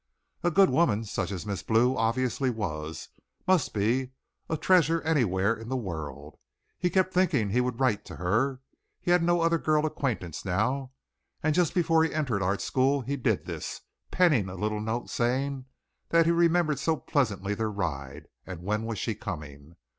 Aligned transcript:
A 0.41 0.49
good 0.49 0.71
woman 0.71 1.03
such 1.05 1.31
as 1.31 1.45
Miss 1.45 1.61
Blue 1.61 1.95
obviously 1.95 2.49
was, 2.49 3.09
must 3.45 3.71
be 3.71 4.13
a 4.49 4.57
treasure 4.57 4.99
anywhere 5.03 5.53
in 5.55 5.69
the 5.69 5.77
world. 5.77 6.39
He 6.79 6.89
kept 6.89 7.13
thinking 7.13 7.49
he 7.49 7.61
would 7.61 7.79
write 7.79 8.03
to 8.05 8.15
her 8.15 8.61
he 8.99 9.11
had 9.11 9.21
no 9.21 9.41
other 9.41 9.59
girl 9.59 9.85
acquaintance 9.85 10.43
now; 10.43 10.91
and 11.43 11.53
just 11.53 11.75
before 11.75 12.03
he 12.03 12.11
entered 12.15 12.41
art 12.41 12.61
school 12.63 13.01
he 13.01 13.15
did 13.15 13.45
this, 13.45 13.81
penning 14.09 14.49
a 14.49 14.55
little 14.55 14.81
note 14.81 15.11
saying 15.11 15.65
that 16.09 16.25
he 16.25 16.31
remembered 16.31 16.79
so 16.79 16.97
pleasantly 16.97 17.53
their 17.53 17.69
ride; 17.69 18.25
and 18.43 18.63
when 18.63 18.85
was 18.85 18.97
she 18.97 19.13
coming? 19.13 19.75